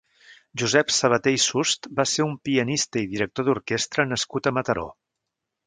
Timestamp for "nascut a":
4.15-4.57